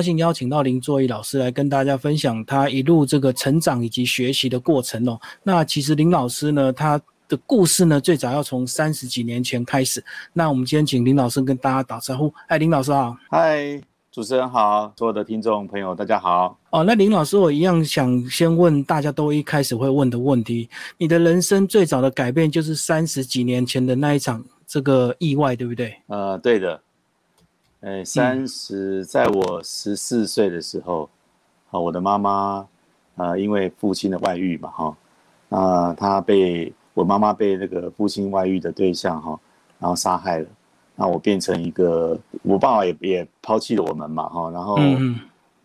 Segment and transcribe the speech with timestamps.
[0.00, 5.18] 高兴邀请到林作义老师来跟大家分享他一路这个成长以及学习的过程哦。
[5.42, 10.00] 那其实林老师呢，他的故事呢，最早要从三十几年前开始。
[10.32, 12.32] 那我们今天请林老师跟大家打招呼。
[12.46, 13.16] 哎，林老师好。
[13.28, 13.82] 嗨，
[14.12, 16.56] 主持人好，所有的听众朋友大家好。
[16.70, 25.92] 哦，那林老师，我一样想先问大家都一开始会问的问题：你的人生最早的改变就是三十几年前的那一场这个意外，对不对？
[26.06, 26.80] 呃，对的。
[27.80, 31.08] 哎，三十，在我十四岁的时候，
[31.68, 32.66] 好，我的妈妈，
[33.14, 34.96] 呃，因为父亲的外遇嘛，哈，
[35.48, 39.38] 那她被我妈妈被那个父亲外遇的对象，哈，
[39.78, 40.46] 然后杀害了，
[40.96, 44.76] 那我变成一个，我爸爸也也抛弃了我们嘛，哈，然后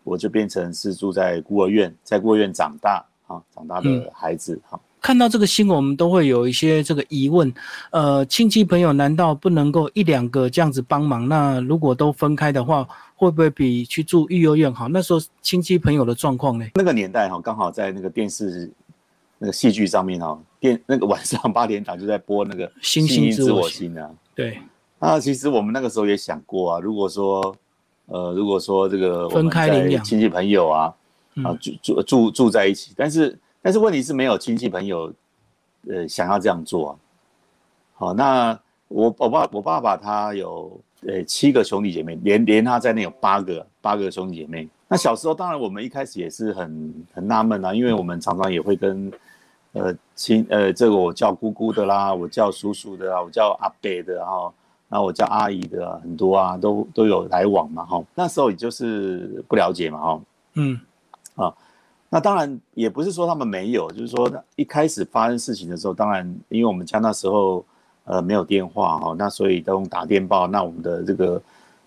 [0.04, 4.78] 我就变成是住在孤儿院，在孤儿院长大，哈，长大的孩子，哈。
[5.04, 7.52] 看到这个新闻，我们都会有一些这个疑问，
[7.90, 11.28] 呃，亲戚朋友难道不能够一两个这样子帮忙？
[11.28, 14.88] 那如果都分开的话，会不会比去住育幼院好？
[14.88, 16.64] 那时候亲戚朋友的状况呢？
[16.76, 18.72] 那个年代哈，刚好在那个电视
[19.36, 24.10] 那个戏剧上面哈，电那个晚上八点档就在播那个《星星之我心》啊。
[24.34, 24.58] 对。
[25.00, 27.54] 啊，其实我们那个时候也想过啊，如果说，
[28.06, 30.94] 呃，如果说这个分开领养亲戚朋友啊，
[31.44, 33.38] 啊住住住住在一起，但是。
[33.64, 35.10] 但是问题是没有亲戚朋友，
[35.88, 36.92] 呃，想要这样做啊。
[37.94, 44.68] 好，那我我爸我爸爸他有呃七个兄弟姐妹，连连他在内有八个八个兄弟姐妹。
[44.86, 49.10] 那小时候当然我们一开始也是很很纳闷啊，因为我们常常也会跟
[49.72, 54.52] 呃亲呃这个我叫姑姑的啦，我叫叔叔的啊，我叫阿伯的哈，
[54.90, 58.04] 然后我叫阿姨的很多啊，都都有来往嘛哈。
[58.14, 60.20] 那时候也就是不了解嘛哈。
[60.52, 60.78] 嗯。
[61.36, 61.54] 啊。
[62.14, 67.66] 那当然也不是说他们没有，就是说一开始发生事情的时候，当然因为我们家那时候
[68.04, 71.42] 呃没有电话哈，那所以都用打电报，那我们的这个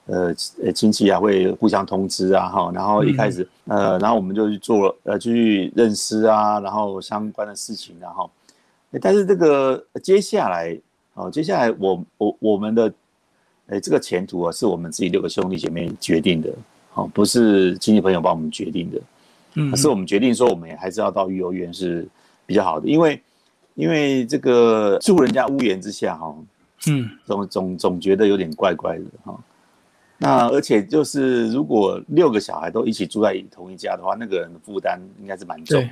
[0.08, 8.30] 呃呃亲戚啊会互相通知啊哈，然后一开始呃然后我们就去做呃去认识啊，然后相关的事情然后，
[9.02, 10.78] 但是这个接下来
[11.14, 12.94] 哦接下来我我我们的
[13.68, 16.54] 哎这个前途啊是我们自己六个兄弟姐妹决定的，
[16.92, 19.00] 好不是亲戚朋友帮我们决定的。
[19.72, 22.08] 可是我们决定说，我们也还是要到育幼院是
[22.46, 23.22] 比较好的，因为
[23.74, 26.36] 因为这个住人家屋檐之下哈，
[26.88, 29.40] 嗯，总总总觉得有点怪怪的哈。
[30.20, 35.90] 那而且就是如果六个小孩都一起住在同一家的话，那个人的负担应该是蛮重的，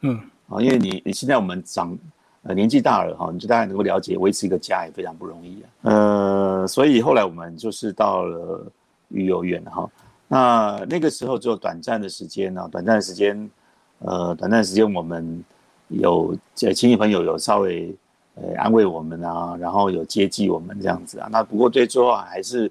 [0.00, 1.96] 嗯，啊，因为你你现在我们长
[2.42, 8.66] 呃年纪大了哈，你就大概能够了解维持一个家也非常不容易啊，呃，所以后来我们就是到了
[9.08, 9.88] 育幼院哈。
[10.28, 13.50] 那那个时候只有短暂的时间呢，短暂的时间，
[14.00, 15.42] 呃，短暂的时间我们
[15.88, 17.94] 有亲戚朋友有稍微
[18.34, 21.28] 呃安慰我们啊，然后有接济我们这样子啊。
[21.32, 22.70] 那不过最最后还是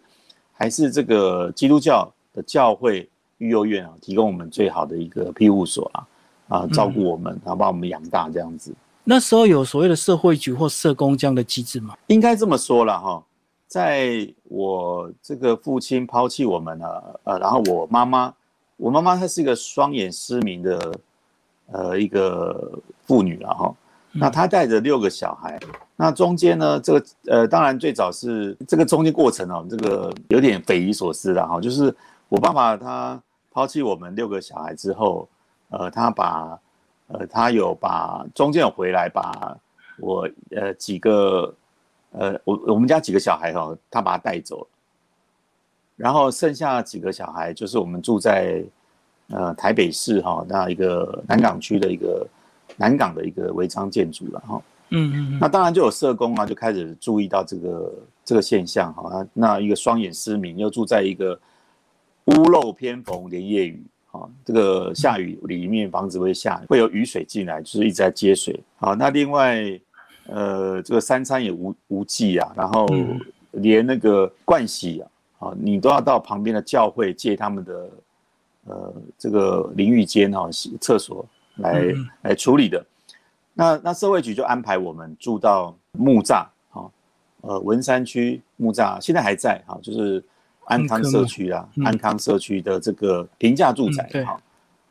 [0.54, 3.10] 还是这个基督教的教会
[3.40, 6.08] 育幼院啊，提供我们最好的一个庇护所啊，
[6.50, 8.72] 啊，照顾我们，然后把我们养大这样子。
[9.04, 11.96] 那时候有所谓的社会局或社工这样的机制吗？
[12.08, 13.24] 应该这么说了哈。
[13.68, 18.34] 在我这个父亲抛弃我们了，呃，然后我妈妈，
[18.78, 20.92] 我妈妈她是一个双眼失明的，
[21.74, 23.76] 呃，一个妇女了哈。
[24.14, 25.60] 那她带着六个小孩，
[25.98, 31.94] 那中间呢，这个呃，当然最早是这个中间过程哦，这个有点匪夷所思的哈，就是
[32.30, 35.28] 我爸爸他抛弃我们六个小孩之后，
[35.72, 36.58] 呃，他把
[37.08, 39.58] 呃他有把中间有回来把
[40.00, 41.54] 我呃几个。
[42.12, 44.68] 呃，我我们家几个小孩哈，他把他带走了，
[45.98, 48.64] 然后剩下几个小孩就是我们住在
[49.28, 52.26] 呃台北市哈那一个南港区的一个
[52.78, 61.38] 南港的一个违章建筑了哈，嗯嗯，那当然就有社工啊，就开始注意到这个这个现象哈，那一个双眼失明又住在一个
[62.26, 69.80] 屋漏偏逢连夜雨啊，这个下雨里面房子会下会有雨水进来，就是一直在接水，好，那另外。
[70.30, 72.86] 呃，这个三餐也无无忌啊，然后
[73.52, 77.90] 连那个盥洗啊，啊，你都要到旁边的教会借他们的
[78.66, 81.26] 呃这个淋浴间哈，洗厕所
[81.56, 81.94] 来
[82.24, 82.86] 来处理的。
[83.54, 86.92] 那那社会局就安排我们住到木栅哈，
[87.42, 90.22] 呃文山区木栅现在还在哈，就是
[90.66, 94.38] 安康社区啦，安康社区的这个平价住宅哈，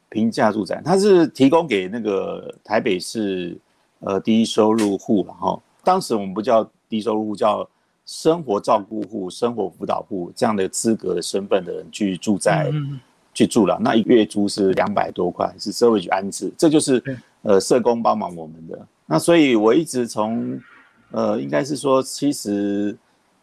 [0.08, 3.55] 平价住宅，它是提供给那个台北市。
[4.00, 5.58] 呃，低收入户了哈。
[5.82, 7.69] 当时我们不叫低收入户，叫
[8.04, 12.70] 生活照顾户、生活辅导户这样的资格的身份的人去住在
[13.34, 13.78] 去住了。
[13.81, 17.02] 那一月租是两百多块，是社会局安置，这就是
[17.43, 18.87] 呃社工帮忙我们的。
[19.06, 20.60] 那所以我一直从
[21.10, 22.96] 呃，应该是说七十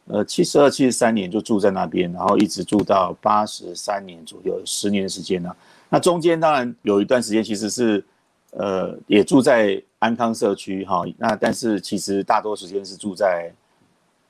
[0.07, 5.49] 呃七十二、七十三年就住在那边，然后一直住到八十三年左右，十年的时间呢。
[5.89, 8.03] 那中间当然有一段时间其实是，
[8.51, 11.03] 呃，也住在安康社区哈。
[11.17, 13.51] 那但是其实大多时间是住在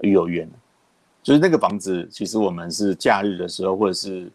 [0.01, 0.49] 育幼院，
[1.21, 4.29] 就是那个房子，其实我们是假日的时候或者是。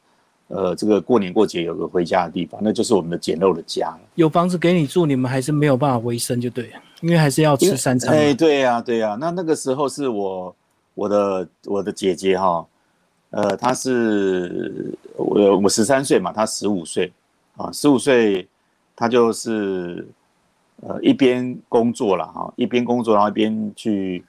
[0.50, 8.14] 呃，这个过年过节有个回家的地方，那就是我们的简陋的家有房子给你住，你们还是没有办法维生，就对，因为还是要吃三餐。
[8.14, 9.14] 哎，对呀，对呀。
[9.20, 10.56] 那那个时候是我
[10.94, 12.66] 我的我的姐姐哈，
[13.28, 17.12] 呃，她是我我十三岁嘛，她十五岁
[17.58, 18.48] 啊，十五岁，
[18.96, 20.08] 她就是
[20.82, 24.24] 呃一边工作了哈，一边工作然后一边去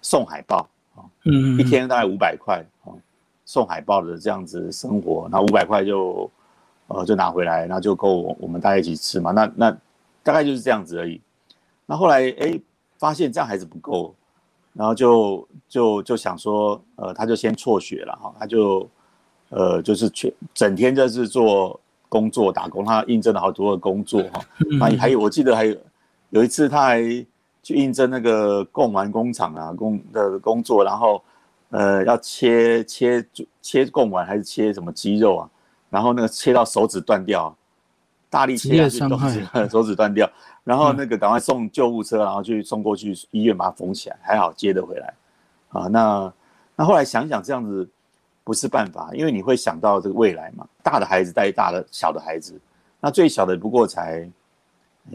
[0.00, 2.92] 送海报啊，嗯，一天大概五百块啊。
[3.44, 6.30] 送海报的这样子生活，那五百块就，
[6.86, 9.30] 呃，就拿回来，那就够我们大家一起吃嘛。
[9.32, 9.70] 那那
[10.22, 11.20] 大概就是这样子而已。
[11.84, 12.58] 那后来哎，
[12.98, 14.14] 发现这样还是不够，
[14.72, 18.88] 然后就就就想说，呃，他就先辍学了哈，他就
[19.50, 21.78] 呃就是全整天就是做
[22.12, 24.44] 工作打工，他应征了好多的工作哈。
[24.78, 25.76] 那还有我记得还有
[26.28, 27.00] 有一次他还
[27.62, 31.22] 去应征那个贡丸工厂啊工的工作，然后。
[31.74, 33.24] 呃，要切切
[33.62, 35.48] 切贡丸还是切什么鸡肉啊？
[35.88, 37.56] 然后那个切到手指断掉，
[38.28, 39.42] 大力切下去，
[39.72, 40.30] 手指断掉，
[40.64, 45.14] 然后那个赶快送救护车，然后去送过去医院把它缝起来，还好接得回来。
[45.70, 46.30] 啊，那
[46.76, 47.88] 那后来想想这样子
[48.44, 52.60] 不是办法，因为你会想到这个未来嘛，大的孩子带大的，小的孩子，
[53.00, 54.28] 那最小的不过才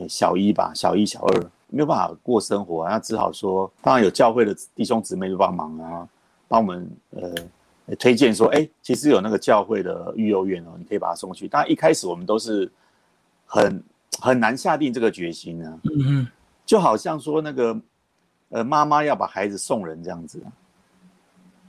[0.08, 6.08] 小一吧，小一小二没有办法过生活，那只好说，当然有教会的弟兄姊妹就帮忙啊。
[6.50, 11.46] 帮我们呃推荐说，哎，其实有那个教会的育幼院哦，你可以把他送去。
[11.46, 12.72] 但一开始我们都是
[13.46, 13.84] 很
[14.22, 16.26] 很难下定这个决心呢，嗯
[16.66, 17.78] 就好像说那个
[18.48, 20.42] 呃妈妈要把孩子送人这样子。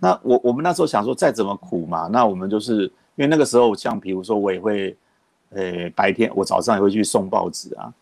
[0.01, 2.85] 那我我们那时候想说，再怎么苦嘛，那我们就是
[3.17, 4.97] 因为那个时候，像比如说我也会，
[5.51, 7.93] 呃白天我早上也会去送报纸啊。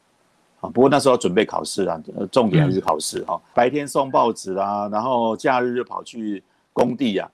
[0.60, 2.00] 啊，不过那时候准备考试啊，
[2.30, 3.40] 重点还是考试哈。
[3.54, 6.42] 白天送报纸啊，然后假日就跑去。
[6.76, 7.26] 工地呀，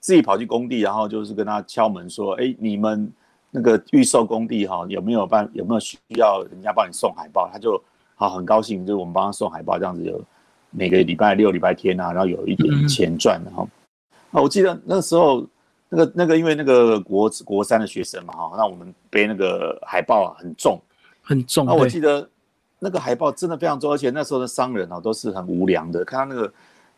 [0.00, 3.12] 自己跑去工地，然后就是跟他敲门说：“哎，你们
[3.50, 7.78] 那个预售工地哈，有没有办有没有需要人家帮你送海报？”他就
[8.14, 10.18] 好很高兴，就是我们帮他送海报，这样子有
[10.70, 13.68] 每个礼拜六、礼拜天啊，然后有一点钱赚的哈。
[14.30, 15.46] 啊，我记得那时候
[15.88, 20.80] 那个那个因为那个国国三的学生嘛哈，那我们背那个海报啊很重
[21.22, 21.66] 很重。
[21.66, 22.28] 那我记得
[22.78, 26.52] 那个海报真的非常重，而且那时候的商人啊都是很无良的，看到那个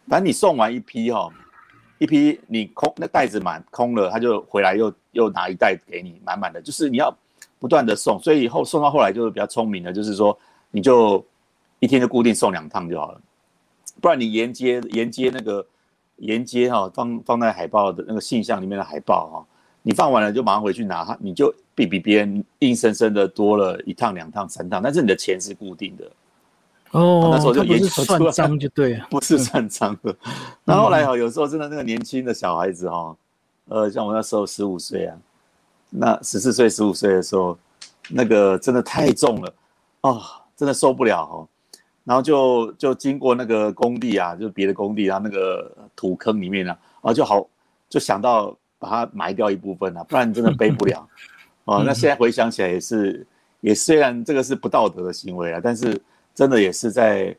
[0.09, 1.29] 反正你送完一批哈。
[2.03, 7.15] 一批你空那袋子满空了，他就回来又又拿一袋给你满满的，就是你要
[7.59, 10.35] 不断的送，所以以后送到后来就是比较聪明的，就是说
[10.71, 11.23] 你就
[11.79, 13.21] 一天就固定送两趟就好了，
[14.00, 15.62] 不然你沿街沿街那个
[16.20, 19.46] 沿街哈放放在海报的那个信箱里面的海报哈，
[19.82, 26.11] 你放完了就马上回去拿，你就比比别人硬生生的多了一趟两趟三趟，但是你的钱是固定的。
[26.93, 30.14] 哦，那时候就不是算账就对了， 不是算账的。
[30.64, 33.16] 那后来哈，有时候真的那个年轻的小孩子哈，
[33.69, 35.16] 呃，像我那时候十五岁啊，
[35.88, 37.56] 那十四岁、十五岁的时候，
[38.08, 39.55] 那个真的太重了，
[40.00, 40.20] 哦，
[40.56, 41.46] 真的受不了哈。
[42.05, 47.49] 然后就就经过那个工地啊，就是别的工地啊，那个土坑里面啊，啊就好
[47.88, 51.08] 就想到把它埋掉一部分啊，不然真的背不了。
[51.64, 53.26] 哦，那现在回想起来也是，
[53.61, 56.00] 也虽然这个是不道德的行为啊，但是。
[56.33, 57.37] 真的也是在，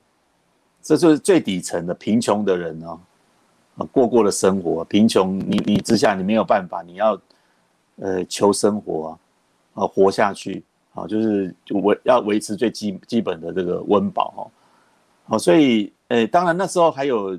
[0.84, 3.00] 这就是最底层的贫穷的人哦，
[3.77, 7.20] 啊过过的生活，贫穷你你之下你没有办法，你要
[7.96, 9.18] 呃求生活
[9.74, 10.62] 啊，活下去
[11.01, 14.41] 啊，就是维要维持最基基本的这个温饱哦，
[15.25, 17.38] 好，所以呃当然那时候还有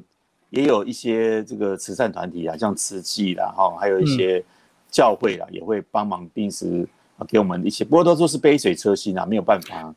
[0.51, 4.45] 也有一些这个慈善团体啊，像慈济啦哈，还有一些
[4.91, 6.87] 教会啊也会帮忙定时
[7.19, 9.95] 啊给我们一些，不过都都是杯水车薪啊，没有办法。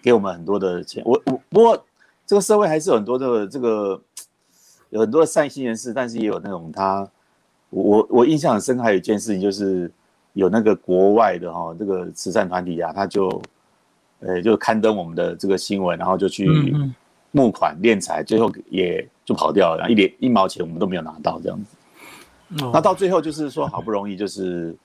[0.00, 1.84] 给我们很多的钱，我我不过
[2.24, 4.00] 这个社会还是有很多的这个
[4.90, 7.06] 有很多的善心人士，但是也有那种他，
[7.70, 9.90] 我我印象很深，还有一件事情就是
[10.34, 13.42] 有那个国外的哈这个慈善团体啊，他就
[14.20, 16.46] 呃就刊登我们的这个新闻，然后就去
[17.30, 21.76] 募款敛财，最后也就跑掉了，然后一点一毛钱我们都没有拿到这样子。
[22.72, 24.76] 那到最后就是说好不容易就是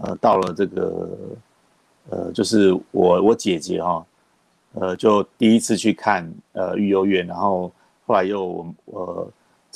[0.00, 1.08] 呃到了这个
[2.08, 4.04] 呃就是我我姐姐哈。
[4.74, 7.70] 呃，就第一次去看呃育幼院，然后
[8.06, 9.28] 后来又我呃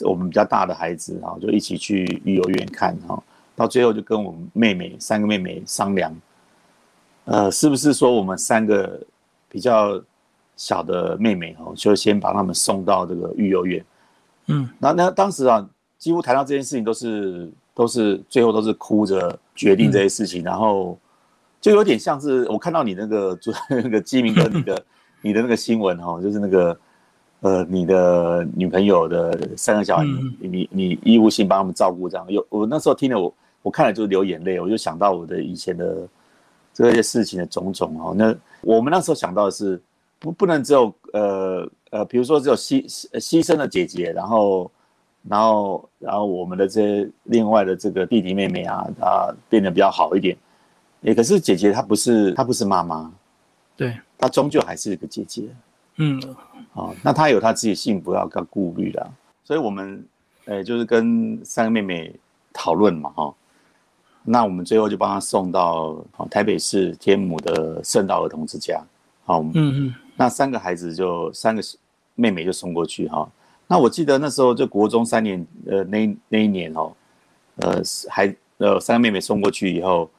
[0.09, 3.23] 我们比较大的孩子哈，就一起去育幼院看哈，
[3.56, 6.14] 到最后就跟我们妹妹三个妹妹商量，
[7.25, 9.00] 呃，是不是说我们三个
[9.48, 10.00] 比较
[10.54, 13.84] 小的妹妹哦，就先把他们送到这个育幼院，
[14.46, 20.98] 嗯，那那当时啊，几乎谈到这件事情都是都是最后都是哭着决定这些事情，然后
[21.60, 24.84] 就有点像是我看到你那个就那个基民哥你的
[25.22, 26.78] 你的那个新闻哦，就是那个
[27.40, 33.34] 呃你的女朋友的三个小孩，你你你义务性帮他们照顾这样，有我那时候听了我我
[33.70, 36.08] 看了就流眼泪，我就想到我的以前的
[36.73, 39.80] 这些事情的种种哦，那我们那时候想到的是
[40.18, 41.70] 不不能只有呃。
[41.90, 44.70] 呃，比如说只有牺牺牲的姐姐，然后，
[45.23, 50.37] 然后，然后我们的这些另外的这个弟弟妹妹啊，啊，变得比较好一点。
[51.00, 53.11] 也可是姐姐她不是她不是妈妈，
[53.76, 55.44] 对，她终究还是一个姐姐。
[55.94, 56.20] 嗯，
[56.73, 59.11] 好，那她有她自己幸福要要顾虑的，
[59.44, 60.04] 所以我们，
[60.46, 62.12] 呃，就是跟三个妹妹
[62.52, 63.35] 讨论嘛，哈，
[64.28, 68.83] 那我们最后就帮他送到台北市天母的圣道儿童之家。
[69.25, 69.95] 好，嗯嗯。
[70.16, 71.62] 那三个孩子就三个
[72.14, 73.28] 妹妹就送过去哈。
[73.68, 76.92] 那我记得那时候就国中三年，呃，那那一年哦，
[77.56, 80.11] 呃，还呃三个妹妹送过去以后，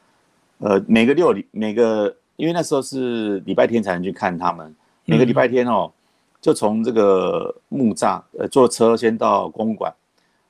[0.60, 5.92] 呃，每个六礼每个，因为那时候是礼拜天才能去看他们，每个礼拜天哦，
[6.40, 9.94] 就从这个木栅呃坐车先到公馆，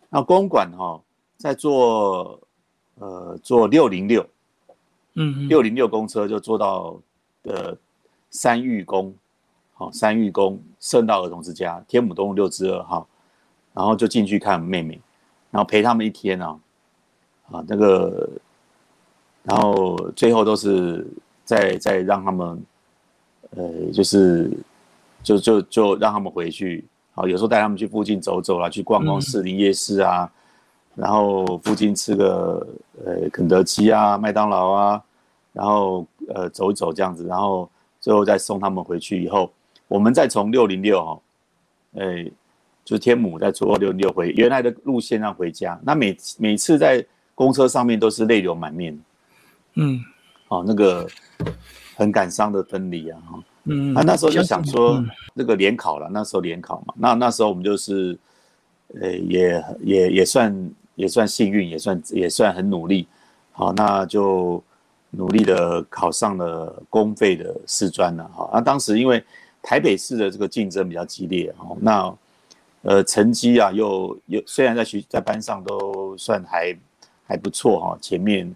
[0.10, 1.00] 那公馆哈
[1.38, 2.40] 再坐
[3.00, 4.26] 呃坐六零六，
[5.16, 7.00] 嗯，六零六公车就坐到
[7.44, 7.76] 呃
[8.30, 9.14] 三玉宫。
[9.80, 13.08] 好，三育宫圣道儿童之家，天母东路六之二号，
[13.76, 15.00] 然后就进去看妹妹，
[15.52, 16.60] 然后陪他们一天啊，
[17.52, 18.28] 啊，那个，
[19.44, 21.06] 然后最后都是
[21.46, 22.66] 再再让他们，
[23.52, 24.52] 呃，就是
[25.22, 30.28] 就就就让他们回去，好，有时候带他们去附近走走啦，去逛逛士林夜市啊，
[30.98, 32.68] 然后附近吃个
[33.06, 35.02] 呃肯德基啊、麦当劳啊，
[35.54, 37.70] 然后呃走一走这样子，然后
[38.02, 39.50] 最后再送他们回去以后。
[39.88, 41.20] 我们再从六零六哈，
[42.02, 42.30] 哎，
[42.84, 45.80] 就是天母再坐六零六回原来的路线上回家。
[45.82, 49.00] 那每每次在公车上面都是泪流满面，
[49.76, 49.98] 嗯，
[50.50, 51.08] 哦，那个
[51.96, 55.02] 很感伤的分离啊，哈，嗯，那那时候就想说
[55.34, 58.18] 那个联考了，那时候联考嘛，那那时候我们就是，
[59.00, 60.54] 呃，也也也算
[60.98, 63.08] 也算幸运，也算也算很努力，
[63.54, 64.62] 好，那就
[65.12, 69.24] 努力的考上了公费的师专了，哈，那当时因为。
[69.64, 72.14] 台北市的这个竞争比较激烈哦，那
[72.84, 76.74] 呃成绩啊又又虽然在学在班上都算还
[77.26, 78.56] 还不错哈，前面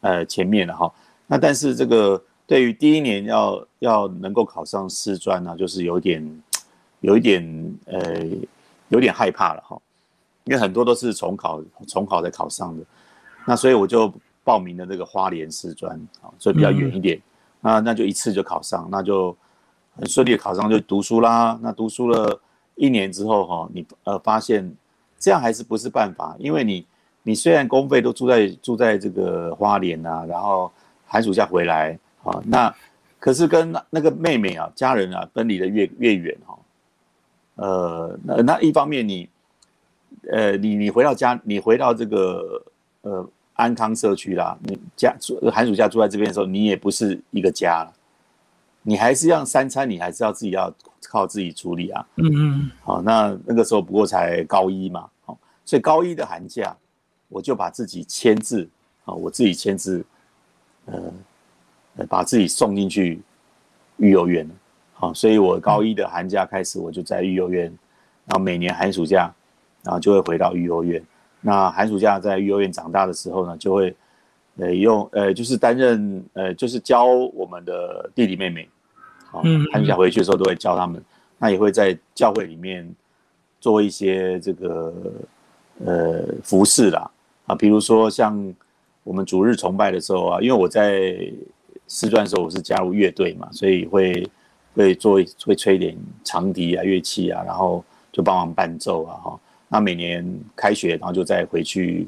[0.00, 0.92] 呃前面了哈，
[1.26, 6.42] 那但是这个对于第一年要要能够考上师专呢，就是有点
[7.00, 8.00] 有一点呃
[8.90, 9.76] 有点害怕了哈，
[10.44, 12.84] 因为很多都是重考重考才考上的，
[13.46, 17.20] 那所以我就报名了这个花莲师专啊，所以比较远一点，
[17.60, 19.36] 那那就一次就考上，那就。
[19.96, 21.56] 很顺利的考上就读书啦。
[21.62, 22.40] 那读书了
[22.74, 24.74] 一年之后，哈，你呃发现
[25.20, 26.34] 这样还是不是办法？
[26.36, 26.84] 因为你
[27.22, 30.68] 你虽然公费都住在住在这个花莲啊，然后
[31.06, 32.74] 寒暑假回来啊，那
[33.20, 36.58] 可是跟那那个妹妹啊家人啊分离的越越远哈。
[37.54, 39.28] 呃，那那一方面你
[40.30, 42.62] 呃你你回到家，你回到这个
[43.02, 47.92] 呃安康社区啦，你家住寒暑假住在这边的时候，你也不是一个家了。
[48.86, 50.70] 你还是要三餐，你还是要自己要
[51.08, 52.06] 靠自己处理啊。
[52.16, 52.70] 嗯嗯。
[52.82, 56.76] 好，那那个时候不过才高一嘛，好，所以高一的寒假，
[57.28, 58.68] 我就把自己签字，
[59.06, 60.04] 啊，我自己签字，
[60.84, 63.22] 呃，把自己送进去
[63.96, 64.54] 育幼院了。
[64.92, 67.64] 好，所以我高一的寒假开始，我就在育幼院，
[68.26, 69.32] 然后每年寒暑假，
[69.84, 71.02] 然后就会回到育幼院。
[71.40, 73.94] 那寒暑假在育幼院长大的时候呢，就会，
[74.56, 78.68] 呃，用呃，就是担任呃，就是教我们的弟弟妹妹。
[79.42, 81.02] 嗯，寒暑假回去的时候都会教他们，
[81.38, 82.88] 那也会在教会里面
[83.60, 84.94] 做一些这个
[85.84, 87.10] 呃服饰啦
[87.46, 88.54] 啊，比如说像
[89.02, 91.14] 我们主日崇拜的时候啊，因为我在
[91.88, 94.30] 师专的时候我是加入乐队嘛，所以会
[94.74, 99.40] 会做会吹点长笛啊乐器啊，然后就帮忙伴奏啊哈。
[99.74, 102.06] 那每年开学然后就再回去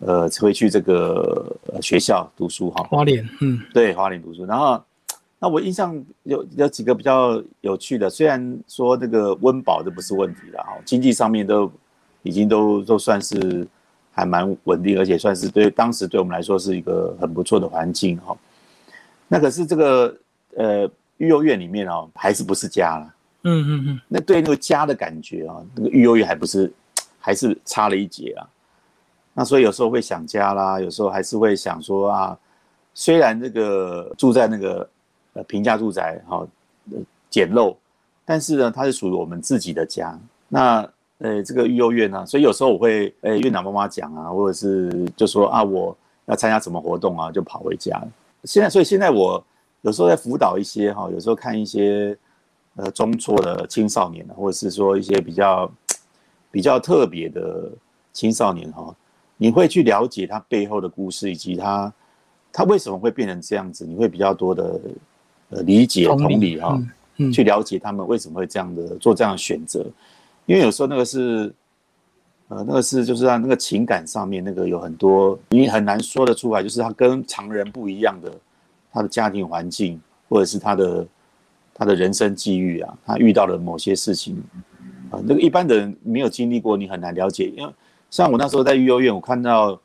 [0.00, 2.82] 呃回去这个学校读书哈。
[2.90, 4.82] 花莲，嗯，对，花莲读书，然后。
[5.42, 11.72] 那我印象有有几个比较有趣的，虽然说那个温饱这不是问题了哈，经济上面都
[12.22, 13.66] 已经都都算是
[14.12, 18.36] 还蛮稳定，而且算是对当时对我们来说是一个很不错的环境哈。
[19.28, 20.14] 那可是这个
[20.56, 20.84] 呃
[21.16, 23.14] 育幼院里面哦，还是不是家了？
[23.42, 24.00] 嗯嗯嗯。
[24.08, 26.72] 那对那个家的感觉啊，那个育幼院还不是
[27.18, 28.46] 还是差了一截啊。
[29.32, 32.38] 那所以有时候会想家啦，有时候还是会想说啊，
[32.94, 34.88] 虽然这个住在那个。
[35.32, 36.44] 呃，平价住宅哈，
[37.30, 37.76] 简陋，
[38.24, 40.18] 但是呢，它是属于我们自己的家。
[40.48, 40.80] 那
[41.18, 48.02] 呃这个育幼院啊，所以有时候我会呃院长妈妈讲啊，或者是就说啊我要参加什么活动啊，就跑回家。
[48.42, 49.40] 现在所以现在我
[49.82, 52.18] 有时候在辅导一些哈，有时候看一些
[52.76, 55.70] 呃中辍的青少年或者是说一些比较
[56.50, 57.70] 比较特别的
[58.12, 58.94] 青少年哈，
[59.36, 61.92] 你会去了解他背后的故事以及他
[62.52, 64.80] 他为什么会变成这样子，你会比较多的
[65.50, 66.80] 呃理解同理哈。
[67.34, 69.84] 去了解他们为什么会这样的做这样的选择，
[70.46, 71.52] 因为有时候那个是，
[72.48, 78.32] 呃，那个是就是在那个情感上面那个有很多你很难说得出来，就是他跟常人不一样的，
[78.90, 80.00] 他的家庭环境
[80.30, 81.06] 或者是他的
[81.80, 84.36] 他的人生际遇啊，他遇到的某些事情，
[85.10, 87.50] 啊，那个一般的人没有经历过，你很难了解。
[87.56, 87.72] 因为
[88.10, 89.80] 像我那时候在育幼院，我看到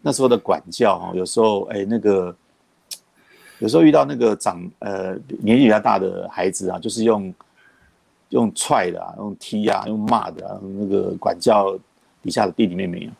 [0.00, 2.34] 那时候的管教哈，有时候哎那个。
[3.62, 7.34] 有时候遇到那个长呃年纪比较大的孩子啊，就是用
[8.30, 11.78] 用踹的啊，用踢啊，用骂的啊，那个管教
[12.22, 13.12] 底下的弟弟妹妹啊。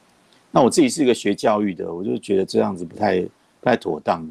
[0.50, 4.26] 那我自己是一个学教育的，我就觉得这样子不太不太妥当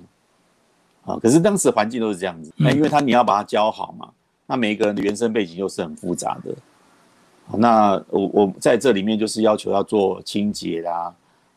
[1.10, 1.20] 啊。
[1.22, 4.10] 可是当时环境都是这样子，那因为他你要把他教好嘛，
[4.46, 6.54] 那每一个人的原生背景又是很复杂的。
[7.58, 11.12] 那我我在这里面就是要求要做清洁啦，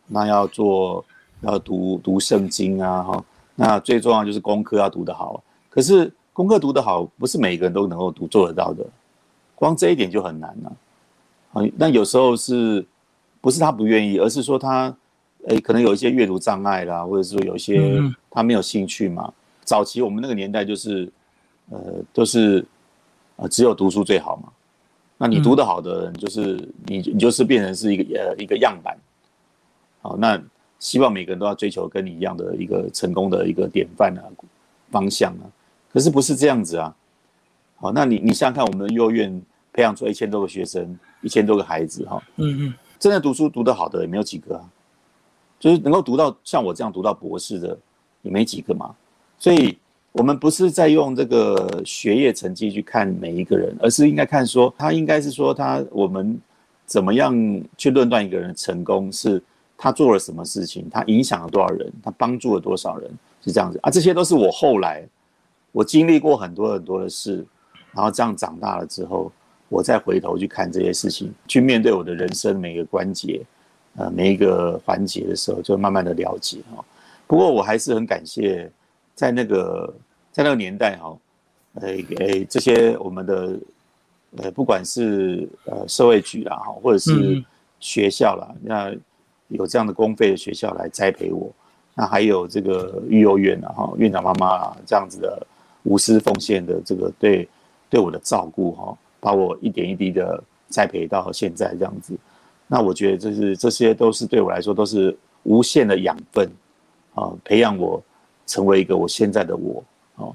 [0.06, 1.04] 那要做
[1.42, 3.24] 要读读圣经啊，哈。
[3.54, 8.82] 那最重要就是功课要读得好，可是功课读得好，不是每个人都能够读做得到的，
[9.54, 10.72] 光这一点就很难了。
[11.52, 12.82] 啊，那有时候是
[13.42, 14.96] 不是他不愿意，而是说他，
[15.48, 19.30] 诶，可能有一些阅读障碍啦，或者是说有一些他没有兴趣嘛。
[19.64, 21.10] 早期我们那个年代就是，
[21.70, 21.78] 呃，
[22.12, 22.64] 都是，
[23.36, 24.52] 呃，只有读书最好嘛。
[25.18, 28.96] 那你读得好的人，就是你，你就是变成是一个呃一个样板。
[30.00, 30.42] 好，那。
[30.82, 34.22] 希望每个人都要追求跟你一样的一个成功的一个典范啊
[34.90, 35.46] 方向啊，
[35.92, 36.92] 可是不是这样子啊？
[37.76, 39.40] 好，那你你想想看，我们的幼儿园
[39.72, 44.68] 培养出一千多个学生，一千多个孩子哈，嗯嗯，真的读书读得好的也没有几个啊，
[45.60, 47.78] 就是能够读到像我这样读到博士的
[48.22, 48.92] 也没几个嘛。
[49.42, 49.76] 所以，
[50.12, 56.40] 我们不是在用这个学业成绩去看每一个人，而是应该看说他应该是说他我们
[56.86, 57.34] 怎么样
[57.76, 59.42] 去论断一个人的成功是。
[59.84, 60.88] 他做了什么事情？
[60.88, 61.92] 他影响了多少人？
[62.04, 63.10] 他帮助了多少人？
[63.44, 65.04] 是这样子啊，这些都是我后来
[65.72, 67.44] 我经历过很多很多的事，
[67.90, 69.32] 然后这样长大了之后，
[69.68, 73.40] 我再回头去看这些事情，去面对我的人生每一个关节，
[73.96, 76.84] 呃，每一个环节的时候，就慢慢的了解哈。
[77.26, 78.70] 不过我还是很感谢，
[79.14, 79.94] 在那个
[80.30, 81.16] 在那个年代哈，
[81.74, 83.58] 呃诶，这些我们的
[84.36, 87.44] 呃，不管是呃社会局啦哈，或者是
[87.80, 88.94] 学校啦，那。
[89.48, 91.52] 有这样的公费的学校来栽培我，
[91.94, 95.46] 那还有这个育幼院啊，哈，院长妈妈这样子的
[95.82, 97.46] 无私奉献的这个对
[97.90, 102.16] 对我的照顾哈，把我一点一滴的栽培到现在这样子，
[102.66, 106.50] 那我觉得这是这些都是对我来说都是无限的养分
[107.14, 108.02] 啊，培养我
[108.46, 109.84] 成为一个我现在的我
[110.16, 110.34] 哦，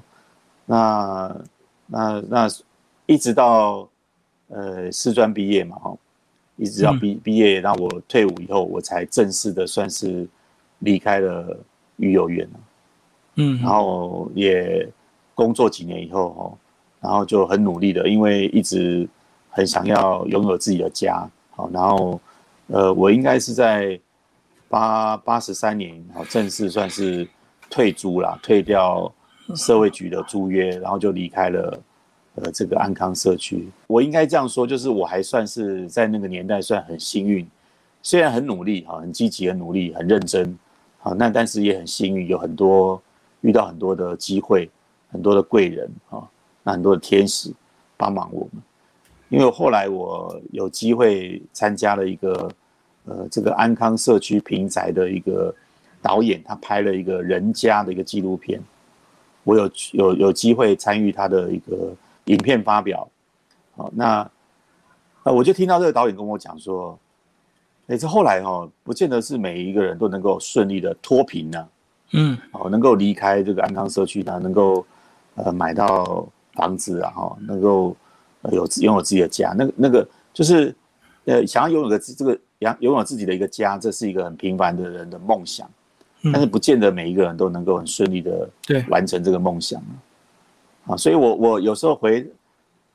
[0.66, 1.36] 那
[1.86, 2.48] 那那
[3.06, 3.88] 一直到
[4.48, 5.98] 呃师专毕业嘛，哦。
[6.60, 10.26] 一直到毕毕业，然后我退伍以后，我才正式的算是
[10.80, 11.56] 离开了
[11.98, 12.50] 育幼院
[13.36, 14.84] 嗯，然后也
[15.36, 16.58] 工作几年以后，哦，
[17.00, 19.08] 然后就很努力的，因为一直
[19.50, 22.20] 很想要拥有自己的家，好，然后
[22.66, 23.96] 呃，我应该是在
[24.68, 27.24] 八八十三年，好，正式算是
[27.70, 29.12] 退租啦，退掉
[29.54, 31.80] 社会局的租约，然后就离开了。
[32.40, 37.44] 呃，这个安康社区，我应该这样说，就是我还算是在那个年代算很幸运，
[38.00, 40.56] 虽然很努力哈，很积极、很努力、很认真，
[41.00, 43.02] 好，那但是也很幸运，有很多
[43.40, 44.70] 遇到很多的机会，
[45.10, 46.22] 很多的贵人啊，
[46.62, 47.52] 那很多的天使
[47.96, 48.62] 帮忙我们。
[49.30, 52.48] 因为后来我有机会参加了一个
[53.06, 55.52] 呃，这个安康社区平宅的一个
[56.02, 58.60] 导演，他拍了一个人家的一个纪录片，
[59.44, 61.94] 我有有有机会参与他的一个。
[62.28, 63.08] 影片发表，
[63.74, 64.30] 好，那，
[65.22, 66.98] 呃，我就听到这个导演跟我讲说，
[67.86, 71.68] 哎，这后来哈，不见得是每一个人都能够顺利的脱贫呢，
[72.12, 74.84] 嗯，哦，能够离开这个安康社区呢，能够，
[75.36, 77.96] 呃，买到房子啊，哈，能够
[78.52, 80.76] 有拥有自己的家，那个那个就是，
[81.24, 85.66] 呃，想要拥有个这个养拥有自己的一个家，这是一个很平凡的人的梦想，
[86.24, 88.84] 但是不见得每一个人都能够很顺利的对。
[88.88, 89.80] 完成这个梦想
[90.86, 92.26] 啊，所以，我我有时候回，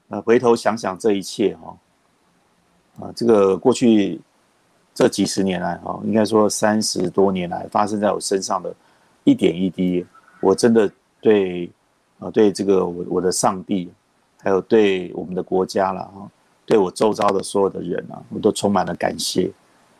[0.09, 1.77] 呃，回头想想这一切哈，
[2.99, 4.19] 啊，这个过去
[4.93, 8.73] 这几十年来哈，应该说三十多年来发生在我身上的
[9.23, 10.05] 一点一滴，
[10.41, 11.69] 我真的对，
[12.19, 13.91] 啊，对这个我我的上帝，
[14.41, 16.29] 还有对我们的国家了哈，
[16.65, 19.51] 对我周遭的所有的人啊，我都充满了感谢。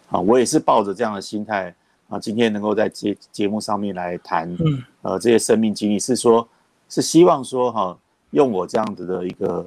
[0.09, 1.73] 啊，我也是抱着这样的心态
[2.13, 6.47] 啊，今天能够在节节目上面来谈，嗯，呃，这些生命经历，是说，
[6.87, 7.97] 是希望说哈，
[8.29, 9.65] 用我这样子的一个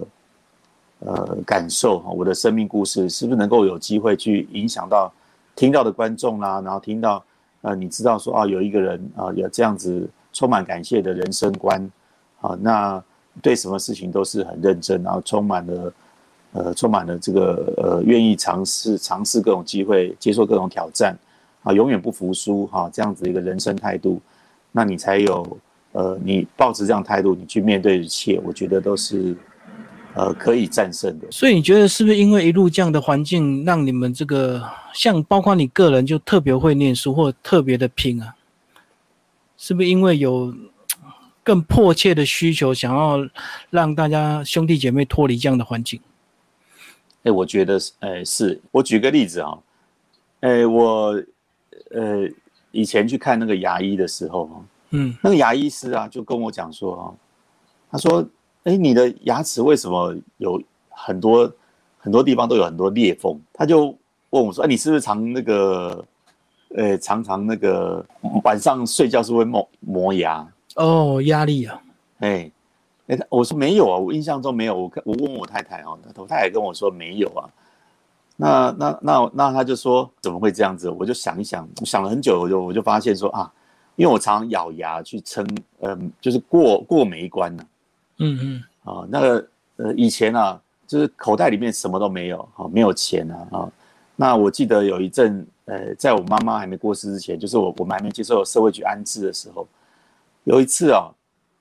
[1.01, 5.13] 呃感受哈，我的生命故事，是不是能够有机会去影响到
[5.57, 7.25] 听到的观众啦，然后听到
[7.63, 11.91] 呃，你知道说啊，有一个人啊，有这样子充满感谢的人生观，
[12.41, 13.03] 啊，那
[13.43, 15.93] 对什么事情都是很认真，然后充满了。
[16.53, 21.15] 呃，充满了这个呃，愿意尝试尝试各种机会，接受各种挑战，
[21.67, 24.21] 啊，永远不服输哈，这样子一个人生态度，
[24.71, 25.59] 那你才有
[25.91, 29.37] 呃，你保持这样态度，你去面对一切，我觉得都是
[30.15, 31.27] 呃可以战胜的。
[31.29, 34.63] 所以你觉得是不是因为一路这样的环境，让你们这个
[34.95, 38.37] 像包括你个人就特别会念书，或特别的拼啊？
[39.59, 40.55] 是不是因为有
[41.43, 43.29] 更迫切的需求，想要
[43.71, 45.99] 让大家兄弟姐妹脱离这样的环境？
[47.25, 49.59] 哎，我觉得是，哎，是我举个例子啊，
[50.41, 51.21] 哎，我，
[51.91, 52.29] 呃，
[52.71, 54.51] 以前去看那个牙医的时候，
[54.91, 57.05] 嗯，那个牙医师啊，就跟我讲说啊，
[57.91, 58.27] 他说，
[58.65, 61.53] 哎，你的牙齿为什么有很多
[61.99, 63.41] 很多地方都有很多裂缝？
[63.53, 63.97] 他就
[64.31, 66.05] 问我说，哎，你是不是常那个，
[66.75, 68.05] 呃，常常那个
[68.45, 70.47] 晚上睡觉是会磨磨牙？
[70.77, 71.83] 哦，压力啊，
[72.19, 72.51] 哎。
[73.09, 74.77] 哎，我说没有啊，我印象中没有。
[74.77, 77.49] 我我问我太太哦，我太太跟我说没有啊。
[78.37, 80.91] 那那那那他就说怎么会这样子？
[80.91, 83.51] 我就想一想，想了很久，我就我就发现说啊，
[83.97, 85.47] 因为我常常咬牙去撑，
[85.81, 87.65] 嗯，就是过过每一关呢。
[88.19, 88.65] 嗯嗯。
[88.85, 93.73] 啊，那个呃，以前啊，就是口袋里面什么都没有，啊，没有钱啊啊。
[94.15, 99.67] 那我记得有一阵，呃，在我妈妈还没过世之前，就是我我们还没接受社会局安置的时候，
[100.45, 101.11] 有一次啊。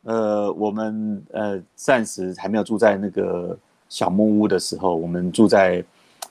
[0.08, 3.58] 呃，我们呃暂时还没有住在那个
[3.90, 5.84] 小木屋的时候，我们住在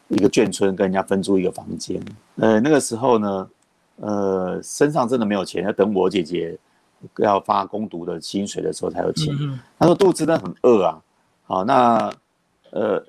[0.09, 2.01] 一个眷村，跟人家分租一个房间。
[2.37, 3.51] 呃，那个时候呢，
[3.97, 6.57] 呃，身上真的没有钱，要等我姐姐
[7.19, 9.35] 要发工读的薪水的时候才有钱。
[9.79, 11.03] 他说肚子真的很饿啊，
[11.45, 12.13] 好，那
[12.71, 13.05] 呃，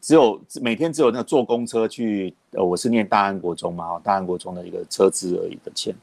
[0.00, 5.94] 只有每天只有那个坐公车去，呃，我是念大安国中嘛，大安国中的一个车资而已的钱。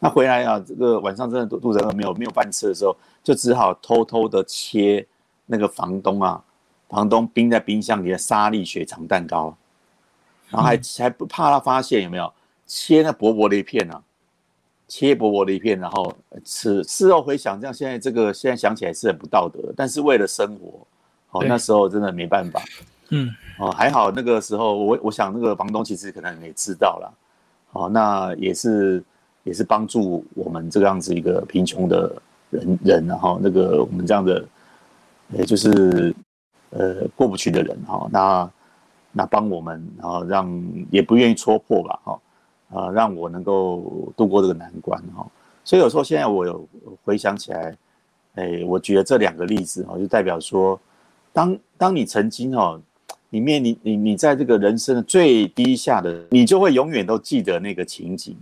[0.00, 5.04] 那回来啊，这个晚上真的肚肚子饿，没有没有饭吃的时候，就只好偷偷的切
[5.46, 6.40] 那个房东啊，
[6.88, 9.56] 房东冰在冰箱里的沙粒雪藏蛋糕，
[10.50, 12.32] 然后还还不怕他发现有没有
[12.66, 14.02] 切那薄薄的一片呢？
[14.88, 16.12] 切薄薄的一片，然后
[16.44, 16.82] 吃。
[16.84, 20.86] 事后回想，这样现在这个现在想起来是很不道德，但是为了生活，
[21.32, 22.62] 哦，那时候真的没办法。
[23.10, 27.14] 嗯，哦，还好那个时候我我想那个房东其实可能也知道了，
[27.72, 29.02] 哦，那也是。
[29.44, 34.46] 也是帮助我们这个样子一个贫穷的人人，然后那个我们这样的，
[35.32, 36.14] 也就是
[36.68, 38.50] 呃过不去的人哈，那
[39.18, 40.48] 那帮我们，然后让
[40.92, 42.20] 也不愿意戳破吧哈，
[42.72, 45.26] 啊让我能够度过这个难关哈。
[45.64, 46.64] 所以有时候现在我有
[47.04, 47.76] 回想起来，
[48.36, 50.80] 哎，我举了这两个例子哈，就代表说，
[51.32, 52.80] 当当你曾经哈，
[53.28, 58.36] 你面临你你在这个人生的最低下的，你就会永远都记得那个情景。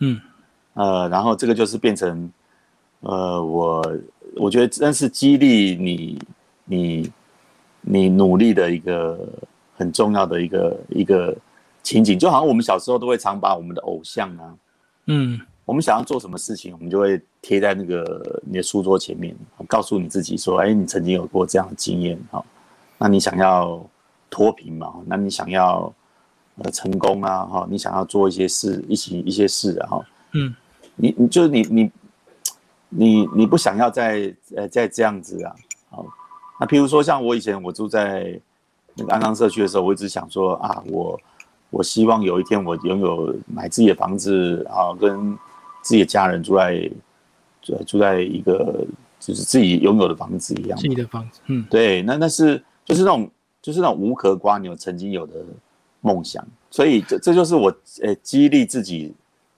[0.00, 0.20] 嗯，
[0.74, 2.28] 呃，然后这个就是变成，
[3.02, 3.96] 呃，我
[4.34, 6.18] 我觉得真是激励你，
[6.64, 7.12] 你
[7.80, 9.16] 你努力的一个
[9.76, 11.36] 很重要的一个一个
[11.82, 14.54] 情景，就好像我们小时候都会常把我们的偶像啊，
[15.06, 19.36] 嗯，我们想要做什么事情，我们就会贴在那个你的书桌前面，
[19.68, 22.44] 告诉你自己说，哎，你曾经有过这样的经验，哈，
[22.98, 23.84] 那你想要
[24.30, 24.94] 脱贫嘛？
[25.06, 25.92] 那你想要？
[26.64, 30.54] 呃，成功啊，哈，你想要做一些事，一起一些事，啊，哈，嗯，
[30.94, 31.92] 你你就是你你
[32.88, 35.54] 你你不想要再呃再这样子啊，
[35.90, 36.06] 好，
[36.58, 38.40] 那譬如说像我以前我住在
[38.96, 41.20] 那个安康社区的时候，我一直想说啊，我
[41.70, 45.36] 我希望有一天我拥有买自己的房子啊，跟
[45.82, 46.90] 自己的家人住在
[47.62, 48.84] 住住在一个
[49.20, 53.30] 就是自己拥有的房子一样，自己的房子，嗯，对，那那是就是那种
[53.62, 55.34] 就是那种无壳瓜牛曾经有的。
[56.02, 59.12] 梦想，所以这这就是我呃激励自己，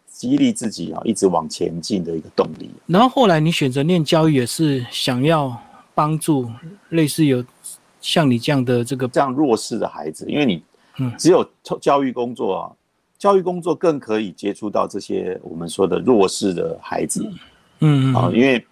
[0.06, 2.70] 激励自己啊，一直往前进的一个动力。
[2.86, 5.54] 然后后来你选择念教育，也是想要
[5.94, 6.50] 帮助
[6.90, 7.44] 类似有
[8.00, 10.62] 像你这样的这个这样弱势的孩子，因为你
[11.18, 11.48] 只有
[11.80, 12.72] 教育工作啊，
[13.18, 17.30] 教育工作更可以接触到这些我们说的弱势的孩子，
[17.80, 18.64] 嗯啊，因为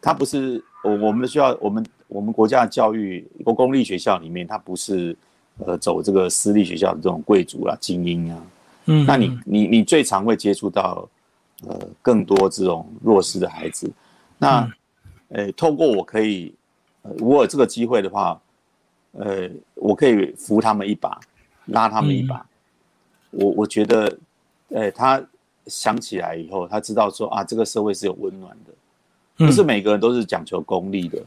[0.00, 5.16] 他不是我我们的学校，我们我们国家的教育一个公立学校里面，他不是。
[5.64, 8.42] 呃，走这个私立学校的这种贵族啦、精英啊，
[8.86, 11.08] 嗯，那你你你最常会接触到
[11.64, 13.88] 呃更多这种弱势的孩子，
[14.36, 14.68] 那，
[15.28, 16.52] 呃，透过我可以，
[17.02, 18.36] 呃，如果有这个机会的话，
[19.18, 21.20] 呃，我可以扶他们一把，
[21.66, 22.44] 拉他们一把。
[23.30, 24.18] 我我觉得，
[24.68, 25.22] 呃，他
[25.66, 31.22] 想起来以后，他知道说啊，这个社会是有温暖的，不是每个人都是讲求功利的。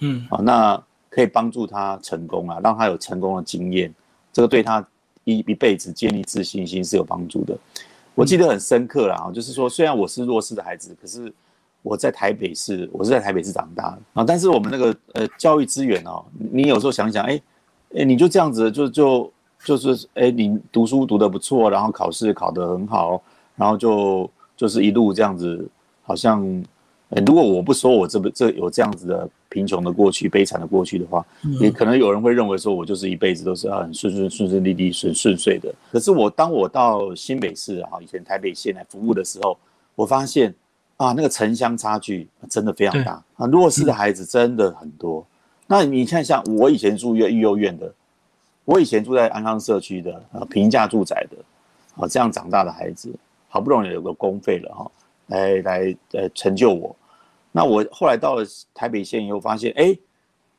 [0.00, 3.92] 嗯，啊，那可以帮助他成功啊，让他有成功的经验，
[4.32, 4.86] 这个对他
[5.24, 7.56] 一一辈子建立自信心是有帮助的。
[8.14, 11.32] 我记得很深刻了啊，就是说，虽然我是弱势的孩子，可是
[11.88, 14.24] 我在台北市，我是在台北市长大的啊。
[14.24, 16.22] 但是我们那个呃教育资源哦，
[16.52, 17.40] 你有时候想想，哎
[17.96, 19.32] 哎，你就这样子，就就
[19.64, 23.22] 就是哎，你读书读得不错，然后考试考得很好，
[23.56, 25.66] 然后就就是一路这样子，
[26.02, 26.44] 好像，
[27.26, 29.28] 如果我不说我这不这有这样子的。
[29.50, 31.24] 贫穷的过去，悲惨的过去的话，
[31.58, 35.74] 也可能有人会认为说，我就是一辈子都是很顺顺顺顺利利顺顺遂的。
[35.90, 39.56] 可是我当我到新北市啊，以前台北县来服务的时候，
[39.94, 40.54] 我发现
[40.98, 45.26] 啊，那个城乡差距真的非常大啊，弱势的孩子真的很多。
[45.66, 47.92] 那你看，像我以前住院育幼院的，
[48.64, 51.36] 我以前住在安康社区的啊，平价住宅的
[51.96, 53.14] 啊，这样长大的孩子，
[53.48, 54.90] 好不容易有个公费了哈，
[55.28, 56.94] 来来呃成就我。
[57.52, 59.96] 那我后来到了台北县以后，发现哎，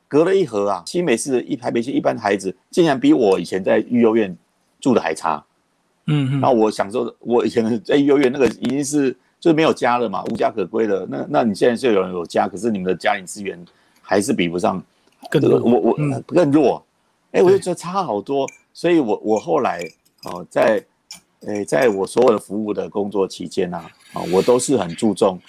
[0.07, 4.35] 隔了一河啊，新北市一台北县一般的孩子，竟然比我以前在育幼院
[4.79, 5.43] 住的还差。
[6.05, 11.05] 嗯，然后我享受我以前在育幼院那个已经是就是没有家了嘛，无家可归了。
[11.09, 13.57] 那那你现在就有人有家，可是你们的家庭资源
[14.01, 14.83] 还是比不上，
[15.29, 15.59] 更弱。
[15.61, 16.83] 我我更弱。
[17.31, 18.47] 哎，我就觉得差好多。
[18.73, 19.81] 所以我我后来
[20.25, 20.83] 哦，在
[21.47, 23.77] 哎，在我所有的服务的工作期间呐，
[24.13, 25.39] 啊，我都是很注重。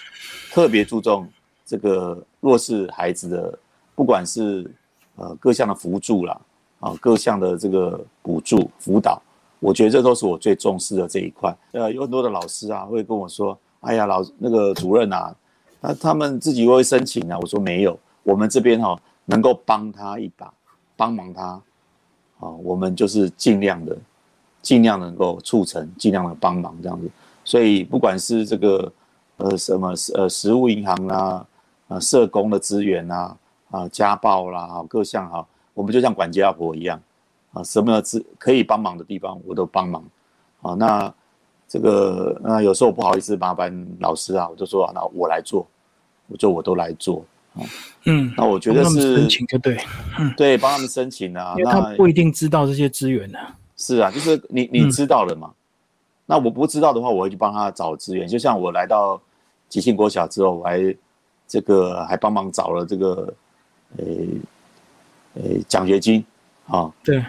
[0.51, 1.27] 特别注重
[1.65, 3.59] 这个弱势孩子的，
[3.95, 4.69] 不管是
[5.15, 6.39] 呃各项的辅助啦，
[6.79, 9.21] 啊各项的这个补助辅导，
[9.59, 11.55] 我觉得这都是我最重视的这一块。
[11.71, 15.35] 呃，有很多的老师啊会跟我说：“哎呀，老那个主任啊，
[15.81, 20.51] 那他们自己会申请啊。”我说没有，我们这边哈能够帮他一把，
[20.95, 21.61] 帮忙他，
[22.39, 23.95] 啊，我们就是尽量的，
[24.61, 27.09] 尽量能够促成，尽量的帮忙这样子。
[27.43, 28.91] 所以不管是这个。
[29.37, 31.43] 呃，什么呃，食物银行啦，
[31.87, 33.35] 啊，社工的资源呐，
[33.71, 37.01] 啊，家暴啦，哈，各项哈，我们就像管家婆一样，
[37.51, 40.03] 啊，什么资可以帮忙的地方我都帮忙，
[40.61, 41.11] 啊，那
[41.71, 45.65] 这个那有时候不好意思麻烦老师啊，我就说那我来做，
[46.27, 47.63] 我就我都来做，啊，
[48.05, 49.77] 嗯，那我觉得是申请就对，
[50.35, 53.39] 对，帮他们申请啊，因为他不一定知道这些资源呢，
[53.77, 55.51] 是啊，就是你你知道了嘛，
[56.25, 59.21] 那我不知道的话，我会去帮他找资源，就像我来到。
[59.71, 60.93] 吉庆国小之后，我还
[61.47, 63.33] 这个还帮忙找了这个，
[63.95, 64.05] 呃，
[65.35, 66.21] 呃奖学金，
[66.67, 67.23] 啊，对，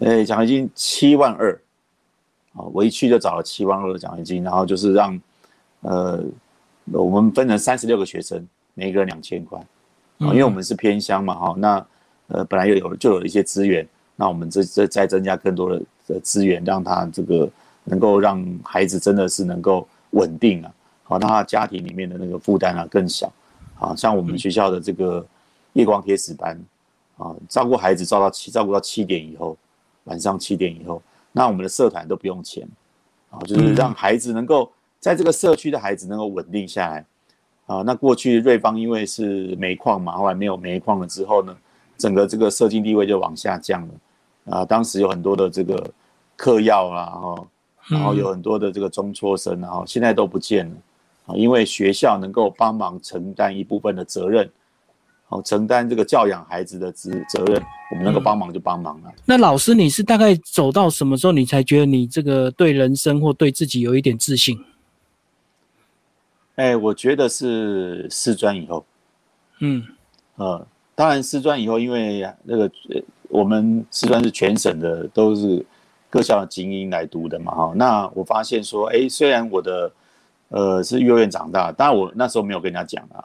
[0.00, 1.56] 呃奖学金七万二，
[2.54, 5.20] 啊，我一去就找了七万二的奖学金，然后就是让，
[5.80, 6.22] 呃，
[6.92, 9.58] 我们分成三十六个学生，每个人两千块，
[10.18, 11.86] 啊，因为我们是偏乡嘛，哈，那
[12.28, 13.86] 呃本来又有就有一些资源，
[14.16, 17.50] 那我们这这再增加更多的的资源，让他这个
[17.84, 20.72] 能够让孩子真的是能够稳定啊。
[21.02, 23.30] 好，那他家庭里面的那个负担啊更小，
[23.78, 25.26] 啊，像我们学校的这个
[25.74, 26.58] 夜光贴纸班，
[27.18, 29.56] 啊，照顾孩子照到七，照顾到七点以后，
[30.04, 31.02] 晚上七点以后，
[31.36, 32.64] 那我们的社团都不用钱，
[33.28, 34.70] 啊，就是让孩子能够
[35.00, 37.04] 在这个社区的孩子能够稳定下来，
[37.66, 41.56] 啊，那过去瑞芳因为是煤矿嘛，后来没有煤矿了之后呢，
[41.98, 45.90] 整个这个社经地位就往下降了，啊，当时有很多的这个
[46.36, 47.46] 嗑药啊，哈，
[47.88, 50.76] 然后有很多的这个中辍生，然后现在都不见了。
[51.26, 54.48] 啊，因为学校能够帮忙承担一部分的责任，
[55.26, 59.12] 好承担这个教养孩子的责责任，我们能够帮忙就帮忙了。
[59.24, 64.62] 那老师，你是大概走到什么时候，你才觉得你这个对人生或对自己有一点自信？
[66.56, 68.84] 哎，我觉得是师专以后。
[69.60, 69.82] 嗯，
[70.36, 72.70] 呃，当然师专以后，因为那个
[73.28, 75.64] 我们师专是全省的，都是
[76.10, 77.72] 各校的精英来读的嘛，哈。
[77.74, 79.90] 那我发现说，哎，虽然我的
[80.48, 83.24] 呃，是幼儿园长大，当然我那时候没有跟人家讲啊，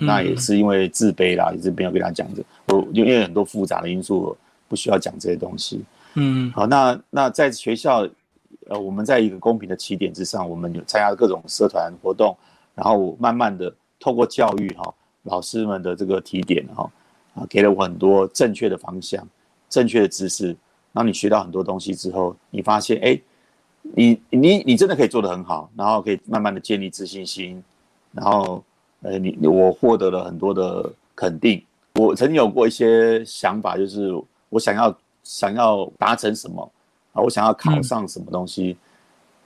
[0.00, 2.42] 那也是因为自卑啦，也是没有跟他讲的。
[2.68, 4.36] 我因为很多复杂的因素，
[4.68, 5.84] 不需要讲这些东西。
[6.14, 8.08] 嗯，好，那那在学校，
[8.68, 12.36] 呃，我们在一个公平的起点之上，我们有参加各种社团活动，
[12.74, 16.90] 然后慢慢的透过教育哈，老师们的这个提点哈，
[17.34, 19.26] 啊，给了我很多正确的方向、
[19.68, 20.46] 正确的知识。
[20.92, 23.20] 然后你学到很多东西之后，你发现哎。
[23.94, 27.62] 你你你真的可以做得很好，然后可以慢慢的建立自信心，
[28.10, 28.60] 然后，
[29.02, 31.62] 呃，你我获得了很多的肯定。
[31.94, 34.12] 我曾经有过一些想法，就是
[34.48, 36.70] 我想要想要达成什么
[37.12, 38.76] 啊，我想要考上什么东西，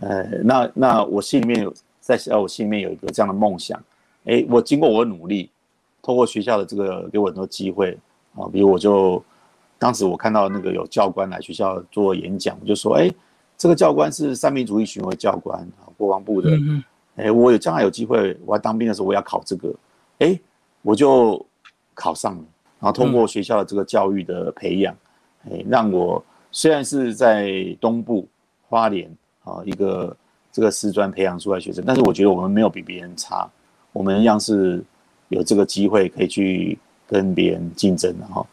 [0.01, 3.81] 呃，那那我心里面有在我心里面有一个这样的梦想，
[4.25, 5.49] 哎，我经过我的努力，
[6.03, 7.97] 通过学校的这个给我很多机会
[8.35, 9.23] 啊，比如我就
[9.79, 13.09] 当时我看到那个有教官来学校做演讲，我就说，哎，
[13.57, 15.65] 这个教官是三民主义巡回教官
[15.97, 16.51] 国防部的，
[17.21, 19.75] 哎，我有将来有机会，我要当兵的时候，我要考这个，
[20.19, 20.39] 哎，
[20.83, 21.45] 我就
[21.95, 22.45] 考上了，
[22.81, 24.95] 然后通过学校的这个教育的培养，
[25.51, 28.27] 哎，让我虽然是在东部
[28.69, 29.11] 花莲
[29.45, 30.17] 啊一个
[30.53, 33.49] 这个师专培养出来学生，但是我觉得我们没有比别人差，
[33.93, 34.83] 我们一样是
[35.29, 38.47] 有这个机会可以去跟别人竞争的哈。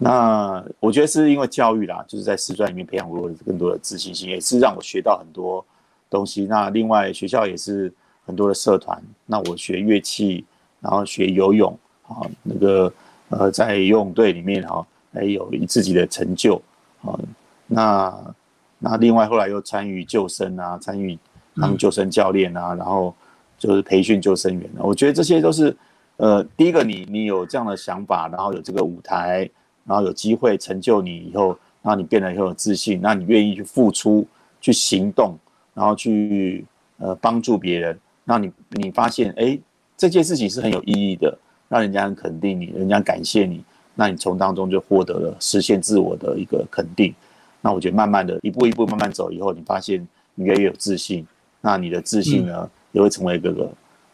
[0.00, 5.64] 那我觉得是因为教育啦，就是在师专里面培养我更多的自信心，也是让我学到很多
[6.10, 6.46] 东西。
[6.46, 7.92] 那另外学校也是
[8.24, 10.44] 很多的社团，那我学乐器，
[10.80, 12.92] 然后学游泳，啊，那个
[13.28, 16.60] 呃在游泳队里面哈，还有自己的成就，
[17.02, 17.18] 啊，
[17.66, 18.34] 那
[18.78, 21.18] 那另外后来又参与救生啊，参与
[21.60, 23.14] 当救生教练啊，然后
[23.58, 24.70] 就是培训救生员。
[24.78, 25.76] 我觉得这些都是
[26.16, 29.48] 呃，第一个你你有这样的想法，然后有这个舞台。
[29.84, 34.26] 然后有机会成就你以后，那你变得很有自信，那你愿意去付出、
[34.60, 35.34] 去行动，
[35.78, 36.64] 然后去
[36.98, 39.56] 呃帮助别人，那你你发现哎
[39.96, 41.38] 这件事情是很有意义的，
[41.68, 43.62] 让人家很肯定你，人家感谢你，
[43.94, 47.14] 那你从当中就获得了实现自我的一个肯定。
[47.60, 51.24] 那我觉得慢慢的一步一步慢慢走以后，你发现你越来越有自信，
[51.60, 53.70] 那你的自信呢也会成为一个个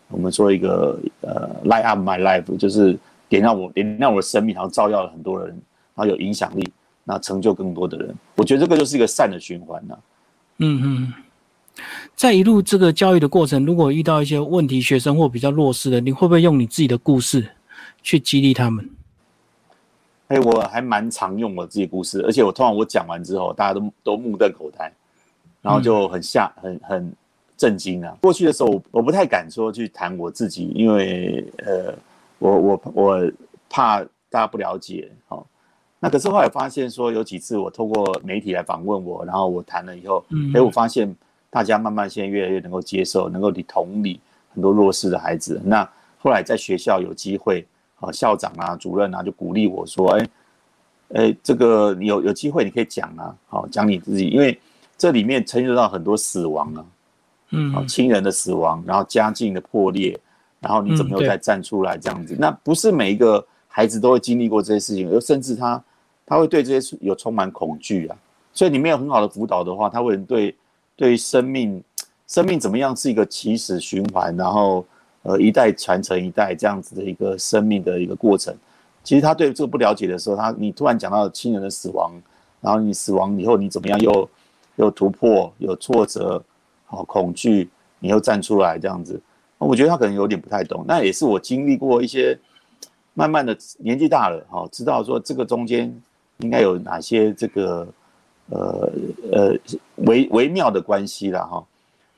[0.09, 2.99] 我们说一个呃 light up my life，就是。
[3.27, 6.73] 点亮我，点亮我的生命，然后照耀了很多人，然后有影响力，
[7.03, 8.15] 那成就更多的人。
[8.37, 9.99] 我觉得这个就是一个善的循环呐。
[10.59, 11.13] 嗯嗯，
[12.15, 17.51] 在一路这个教育的过程，如果遇到一些问题学生或比较弱势的，你会不会用你自己的故事
[18.03, 18.89] 去激励他们？
[20.29, 24.93] 哎，我还蛮常用我自己故事，而且我通常我讲完之后，大家都都目瞪口呆，
[25.61, 27.13] 然后就很吓，很很
[27.57, 28.17] 震惊啊。
[28.21, 31.95] 过去的时候，我不太敢说去谈我自己，因为呃。
[32.41, 33.33] 我我我
[33.71, 35.47] 怕大家不了解，好，
[35.99, 41.15] 那可是后来发现说有几次我透过媒体来访问我，然后我谈了以后，哎，我发现
[41.55, 44.19] 大家慢慢现在越来越能够接受，能够理同理
[44.53, 45.63] 很多弱势的孩子。
[45.65, 45.89] 那
[46.19, 47.65] 后来在学校有机会，
[48.01, 50.29] 啊，校长啊、主任啊就鼓励我说，哎，
[51.15, 54.59] 哎，这个你有有机会你可以讲啊，好，讲你自己，因为
[54.99, 56.85] 这里面牵涉到很多死亡啊，
[57.51, 60.19] 嗯，亲人的死亡，然后家境的破裂。
[60.61, 62.35] 然后你怎么又再站出来这样子？
[62.39, 65.85] 那不是每一个孩子都会经历过这些事情，而甚至他
[66.25, 68.17] 他会对这些有充满恐惧啊。
[68.55, 70.57] 所以你没有很好的辅导的话，他会对
[70.97, 71.83] 对于生命
[72.27, 74.85] 生命怎么样是一个起始循环，然后
[75.23, 78.55] 呃一代传承一代这样子的一个生命的一个过程。
[79.03, 82.13] 其实他对这个不了解的时候，他你突然讲到亲人的死亡，
[82.61, 84.29] 然后你死亡以后你怎么样又
[84.77, 86.43] 又突破有挫折，
[86.87, 89.21] 好恐惧，你又站出来这样子。
[89.59, 92.39] 我觉得他可能有点不太懂，那也是我经历过一些，
[93.13, 95.95] 慢慢的年纪大了，哈，知道说这个中间
[96.39, 97.87] 应该有哪些这个
[98.51, 98.93] 呃
[99.33, 99.57] 呃
[99.97, 101.65] 微微妙的关系了，哈，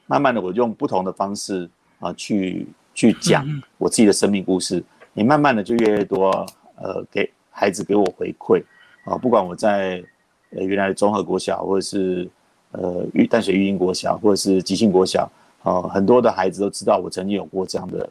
[0.06, 1.68] 慢慢的我用不同的方式
[2.00, 3.46] 啊去去讲
[3.78, 6.30] 我自己的生命故事，你慢慢的就越来越多
[6.76, 8.62] 呃给孩子给我回馈
[9.04, 10.02] 啊，不管我在
[10.50, 12.28] 呃原来的综合国小，或者是
[12.72, 15.30] 呃玉淡水育英国小，或者是吉庆国小。
[15.62, 18.10] 哦，很多的孩子都知道我曾经有过这样的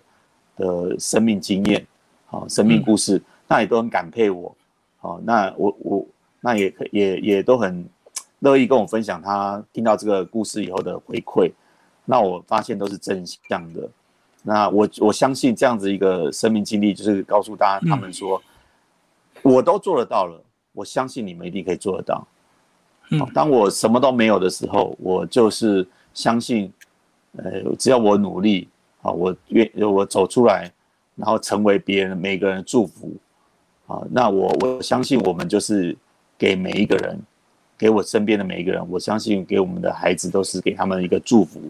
[0.58, 1.88] 的生命经验，
[2.25, 4.54] 好，生命故事，那也都很感佩我，
[4.97, 6.06] 好，那我我
[6.41, 7.86] 那也也也都很
[8.45, 11.51] 乐意跟我分享他听到这个故事以后的回馈，
[12.05, 13.89] 那我发现都是正向的，
[14.43, 18.41] 那我我相信这样子一个生命经历，就是告诉大家他们说，
[19.41, 20.39] 我都做得到了，
[20.73, 22.27] 我相信你们一定可以做得到，
[23.10, 26.71] 嗯，当我什么都没有的时候，我就是相信。
[27.38, 28.69] 呃，只要我努力，
[29.01, 30.71] 啊，我愿我走出来，
[31.17, 33.12] 然后成为别人每个人的祝福，
[33.88, 35.93] 啊，那我我相信我们就是
[36.38, 37.19] 给每一个人，
[37.77, 41.61] 给我身边的每一个人，我相信给我们的孩子都是给他们一个祝福，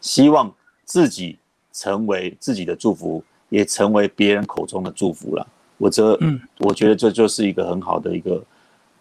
[0.00, 0.52] 希望
[0.84, 1.36] 自己
[1.72, 5.46] 成为自己的祝福，也成为别人口中的祝福了。
[5.78, 8.44] 我这，嗯，我觉得这就是一个很好的一个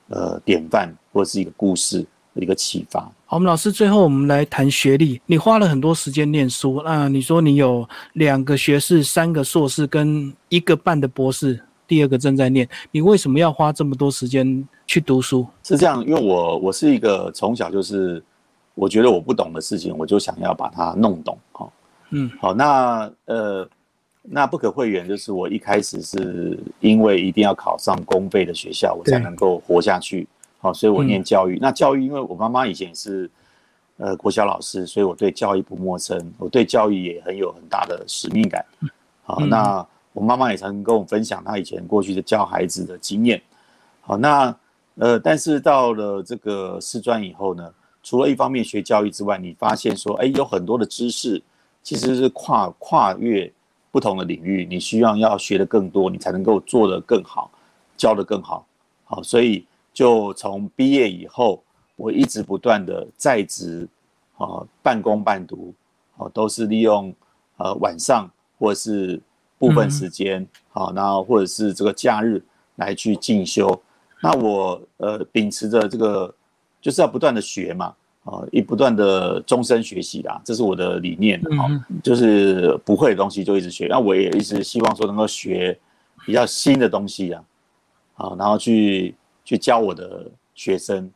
[0.10, 2.06] 呃典范，或者是一个故事。
[2.36, 3.00] 一个启发。
[3.28, 5.22] 好，我们老师最后我们来谈学历。
[5.28, 12.68] 你花了很多时间念书，那你说你有两个学士、三个硕士跟一个半的博士，第二个正在念。
[12.92, 15.46] 你为什么要花这么多时间去读书？
[15.64, 18.24] 是这样，因为我我是一个从小就是
[18.76, 21.38] 我觉得我不懂的事情，我就想要把它弄懂。
[21.52, 21.70] 哈，
[22.12, 23.68] 嗯，好，那呃，
[24.22, 30.28] 那不可讳言，就是我一开始是因为一定要考上公费的学校，我才能够活下去。
[30.60, 31.60] 好，所以我念教育。
[31.62, 33.30] 那教育，因为我妈妈以前也是
[33.98, 36.34] 呃国小老师，所以我对教育不陌生。
[36.38, 38.66] 我对教育也很有很大的使命感。
[39.24, 43.42] 好，那我妈妈也曾跟我分享她以前过去的教孩子的经验。
[44.02, 44.56] 好，那
[44.96, 51.42] 呃，但是到了这个师专以后呢，除了一方面学教育之外，你发现说，哎，有很多的知识
[51.82, 53.52] 其实是跨跨越
[53.92, 57.50] 不同的领域，你需要要学的更多，你才能够做得更好，
[57.98, 58.66] 教得更好。
[59.06, 61.64] 好，所以就从毕业以后，
[61.96, 63.88] 我一直不断的在职，
[64.38, 65.74] 啊，半工半读，
[66.18, 67.14] 啊，都是利用
[67.58, 69.20] 呃晚上或是
[69.64, 72.44] 部分时间，好，然后或者是这个假日
[72.76, 73.82] 来去进修。
[74.22, 76.34] 那我呃秉持着这个，
[76.82, 77.96] 就是要不断的学嘛，
[78.26, 81.64] 啊，一不断的终身学习啦，这是我的理念啊，
[82.04, 83.88] 就是不会的东西就一直学。
[83.88, 85.80] 那我也一直希望说能够学
[86.26, 87.42] 比较新的东西呀，
[88.16, 91.10] 啊，然后去去教我的学生，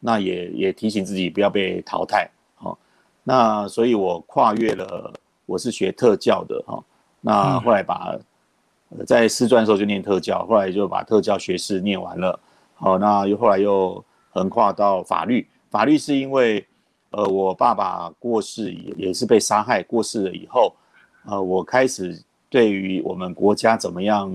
[0.00, 2.78] 那也也提醒自己不要被淘汰，好，
[3.22, 5.12] 那所以我跨越了，
[5.44, 6.82] 我是学特教的哈，
[7.22, 8.14] 那后来把。
[9.06, 12.38] 在师专的时候就念特教，后来就把特教学士念完了。
[12.74, 15.48] 好，那又后来又横跨到法律。
[15.70, 16.62] 法律是因为，
[17.08, 20.76] 呃，我爸爸过世也也是被杀害过世了以后，
[21.24, 24.30] 呃，我开始对于我们国家怎么样，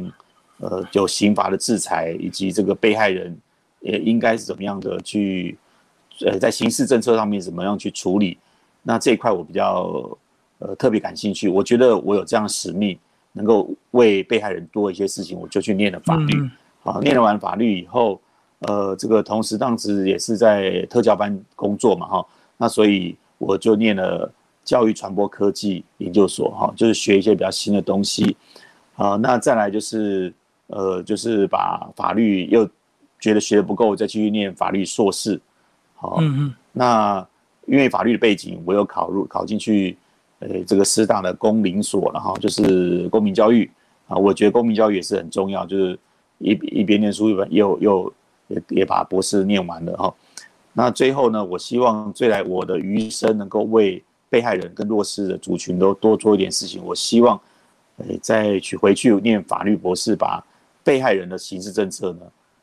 [0.58, 3.40] 呃，有刑罚的制裁，以及这个被害人
[3.82, 5.56] 也应该是怎么样的去，
[6.26, 8.40] 呃，在刑事政策上面怎么样去处理。
[8.82, 10.18] 那这一块我比较
[10.60, 12.97] 呃特别感兴趣，我觉得我有这样的使命。
[13.34, 16.49] 能够为被害人多一些事情，我就去念了法律。
[16.82, 18.20] 好，念了完法律以后，
[18.62, 22.26] 呃，这个同时当时也是在特教班工作嘛，哈，
[22.58, 24.34] 那所以我就念了
[24.64, 28.36] 教育传播科技研究所，哈，就是学一些比较新的东西。
[28.95, 30.34] 啊，那再来就是，
[30.68, 32.68] 呃，就是把法律又
[33.20, 35.39] 觉得学的不够，再继续念法律硕士。
[35.93, 37.28] 好，嗯嗯那
[37.68, 39.95] 因为法律的背景，我有考入考进去。
[40.40, 43.70] 呃，这个师大的公民所，然后就是公民教育
[44.08, 45.98] 啊，我觉得公民教育也是很重要，就是
[46.38, 48.14] 一一边念书，一边又又
[48.48, 50.14] 也也把博士念完了哈。
[50.74, 56.84] 那最后呢，我希望未来我的余生能够为被害人跟弱势的族群都多做一点事情。
[56.86, 57.40] 我希望，
[57.98, 60.44] 呃，再去回去念法律博士，把
[60.84, 62.20] 被害人的刑事政策呢，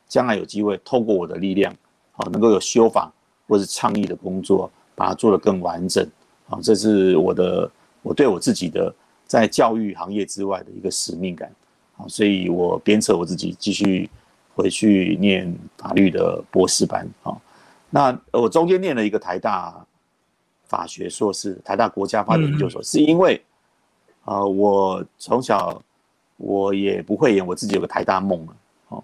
[0.07, 1.75] 将来有机会透过我的力量，
[2.13, 3.11] 好，能够有修法
[3.49, 6.07] 或是倡议的工作，把它做得更完整。
[6.47, 7.69] 啊，这是我的，
[8.03, 8.93] 我对我自己的
[9.25, 11.51] 在教育行业之外的一个使命感，
[11.97, 14.07] 啊，所以我鞭策我自己继续
[14.53, 17.35] 回去念法律的博士班，啊，
[17.89, 19.83] 那我中间念了一个台大
[20.67, 23.41] 法学硕士，台大国家法律研究所，是因为，
[24.23, 25.81] 啊，我从小
[26.37, 28.55] 我也不会演，我自己有个台大梦了，
[28.89, 29.03] 哦，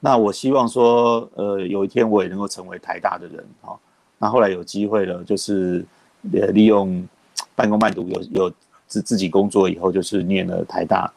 [0.00, 3.78] 那我希望说，呃，有一天我也能够成为台大的人，哦，
[4.18, 5.86] 那后来有机会了，就是。
[6.32, 7.06] 呃，利用
[7.54, 8.52] 半工半读，有有
[8.86, 11.12] 自自己工作以后，就是念了台大，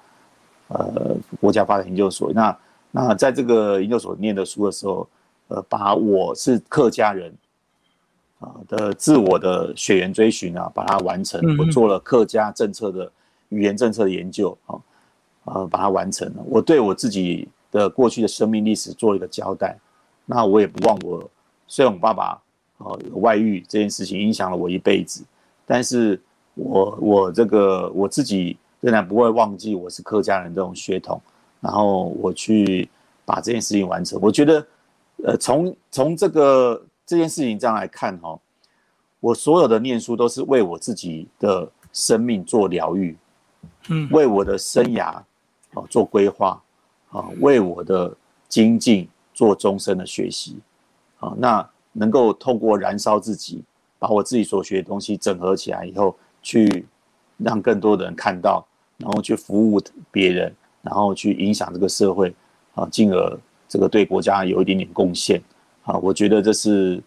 [0.68, 2.32] 呃，国家发展研究所。
[2.34, 2.58] 那
[2.92, 5.08] 那在这个研究所念的书的时候，
[5.50, 7.34] 呃，把我是客家人
[8.40, 11.42] 啊的自我的血缘追寻啊，把它完成。
[11.58, 13.12] 我做了客家政策的
[13.50, 14.76] 语言政策的研究，啊，
[15.46, 16.44] 呃，把它完成了。
[16.46, 19.78] 我对我自己的过去的生命历史做一个交代。
[20.26, 21.30] 那我也不忘我，
[21.68, 22.42] 虽然我爸爸。
[22.80, 25.22] 哦，外遇这件事情影响了我一辈子，
[25.66, 26.18] 但是
[26.56, 31.22] 我我这个我自己仍然不会忘记我是客家人这种血统，
[31.60, 32.90] 然后我去
[33.26, 34.18] 把这件事情完成。
[34.22, 34.68] 我觉得，
[35.26, 38.40] 呃，从从这个这件事情这样来看哈，
[39.20, 43.18] 我所有的念书都是为我自己的生命做疗愈，
[43.90, 45.22] 嗯，为我的生涯
[45.74, 46.62] 哦做规划，
[47.12, 48.16] 啊，为我的
[48.48, 50.58] 精进做终身的学习，
[51.20, 51.70] 啊，那。
[52.00, 53.62] 能够透过燃烧自己，
[54.00, 56.86] 把我自己所学的东西整合起来以后，去
[57.36, 58.66] 让更多的人看到，
[58.98, 62.34] 然后去服务别人，然后去影响这个社会，
[62.74, 63.38] 啊，进而
[63.68, 65.42] 这个对国家有一点点贡献，
[65.84, 67.04] 啊，我觉得这是，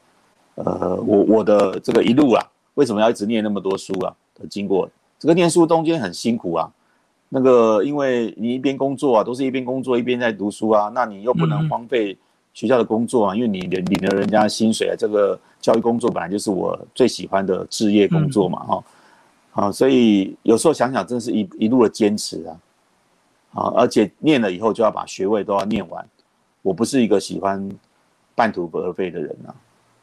[0.57, 4.15] 呃，我我的这个一路啊，为什么要一直念那么多书啊？
[4.35, 4.87] 的经过，
[5.19, 6.71] 这个念书中间很辛苦啊，
[7.31, 12.19] 那个因为你一边工作啊，都是一边工作一边在读书啊，那你又不能荒废。
[12.55, 18.85] 学校的工作啊，因为你领领了人家薪水啊，这个教育工作本来就是我最喜欢的置业工作嘛，哈，
[19.53, 22.61] 啊，所以有时候想想，真是一一路的坚持啊，
[23.55, 26.07] 啊，而且念了以后就要把学位都要念完，
[26.61, 27.67] 我不是一个喜欢
[28.35, 29.55] 半途而废的人啊，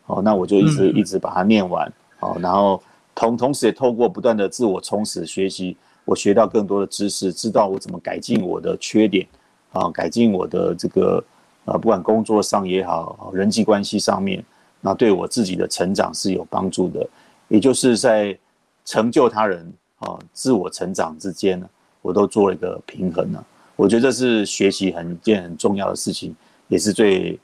[0.08, 2.82] 哦，那我就一直一直把它念完，哦，然后
[3.14, 9.28] 同同时也透过不断的自我充实学习，我学到更多的知识，知道我怎么改进我的缺点，
[9.72, 11.24] 啊，改进我的这个。
[11.70, 14.44] 啊，不管工作上也好，人际关系上面，
[14.82, 17.08] 那对我自己的成长是有帮助的。
[17.48, 18.38] 也就是在
[18.86, 21.68] 成就他人啊，自我成长之间呢，
[22.02, 23.44] 我都做了一个平衡呢。
[23.76, 26.36] 我觉得这是学习很一件很重要的事情，
[26.68, 27.40] 也是最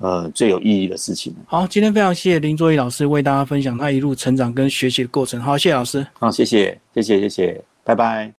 [0.00, 1.34] 呃最有意义的事情。
[1.46, 5.40] 好，今天非常谢谢林作义老师为大家分享他一路成长跟学习的过程。
[5.40, 6.06] 好，谢谢老师。
[6.14, 8.32] 好，谢谢，谢谢，谢谢，拜拜。